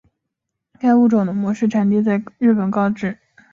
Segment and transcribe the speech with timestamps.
[0.79, 3.19] 该物种的模式产地在日本高知。